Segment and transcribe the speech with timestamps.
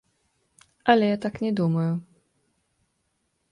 [0.93, 1.93] Але я так не думаю.